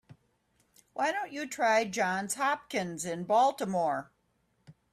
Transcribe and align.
Why 0.93 1.11
don't 1.11 1.31
you 1.31 1.47
try 1.47 1.85
Johns 1.85 2.33
Hopkins 2.33 3.05
in 3.05 3.23
Baltimore? 3.23 4.09